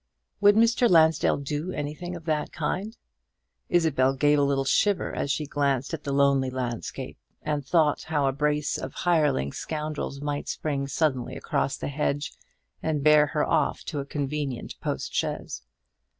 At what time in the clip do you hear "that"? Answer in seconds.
2.25-2.51